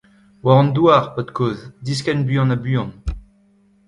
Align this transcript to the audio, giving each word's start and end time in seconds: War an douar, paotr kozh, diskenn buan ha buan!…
War 0.43 0.57
an 0.61 0.69
douar, 0.75 1.05
paotr 1.13 1.33
kozh, 1.37 1.63
diskenn 1.85 2.25
buan 2.27 2.51
ha 2.53 2.57
buan!… 2.63 2.89